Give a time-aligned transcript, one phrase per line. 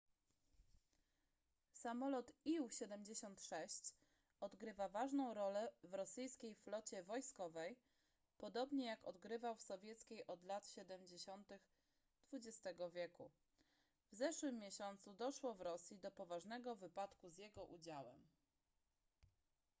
[1.73, 3.93] samolot ił-76
[4.39, 7.77] odgrywa ważną rolę w rosyjskiej flocie wojskowej
[8.37, 11.47] podobnie jak odgrywał w sowieckiej od lat 70
[12.33, 12.61] xx
[12.93, 13.31] wieku
[14.11, 18.27] w zeszłym miesiącu doszło w rosji do poważnego wypadku z jego udziałem